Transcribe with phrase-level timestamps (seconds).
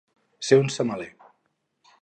[0.47, 1.11] Ser un semaler.